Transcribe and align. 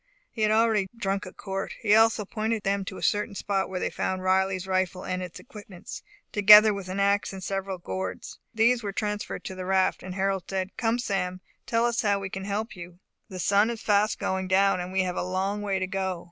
He 0.31 0.41
had 0.41 0.49
already 0.49 0.87
drunk 0.97 1.27
a 1.27 1.31
quart. 1.31 1.75
He 1.79 1.93
also 1.93 2.25
pointed 2.25 2.63
them 2.63 2.83
to 2.85 2.97
a 2.97 3.03
certain 3.03 3.35
spot, 3.35 3.69
where 3.69 3.79
they 3.79 3.91
found 3.91 4.23
Riley's 4.23 4.65
rifle 4.65 5.05
and 5.05 5.21
its 5.21 5.39
equipments, 5.39 6.01
together 6.31 6.73
with 6.73 6.89
an 6.89 6.99
ax 6.99 7.33
and 7.33 7.43
several 7.43 7.77
gourds. 7.77 8.39
These 8.51 8.81
were 8.81 8.93
transferred 8.93 9.43
to 9.43 9.53
the 9.53 9.63
raft; 9.67 10.01
and 10.01 10.15
Harold 10.15 10.45
said, 10.49 10.75
"Come, 10.75 10.97
Sam, 10.97 11.39
tell 11.67 11.85
us 11.85 12.01
how 12.01 12.17
we 12.17 12.31
can 12.31 12.45
help 12.45 12.75
you. 12.75 12.97
The 13.29 13.37
sun 13.37 13.69
is 13.69 13.83
fast 13.83 14.17
going 14.17 14.47
down, 14.47 14.79
and 14.79 14.91
we 14.91 15.01
have 15.03 15.17
a 15.17 15.21
long 15.21 15.61
way 15.61 15.77
to 15.77 15.85
go. 15.85 16.19